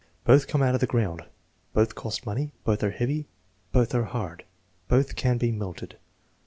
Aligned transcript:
"Both 0.23 0.47
come 0.47 0.63
out 0.63 0.73
of 0.73 0.81
the 0.81 0.87
ground." 0.87 1.25
"Both 1.73 1.93
cost 1.93 2.25
money." 2.25 2.53
"Both 2.63 2.81
are 2.83 2.89
heavy." 2.89 3.27
"Both 3.71 3.93
are 3.93 4.05
hard." 4.05 4.45
"Both 4.87 5.15
can 5.15 5.37
be 5.37 5.51
melted." 5.51 5.95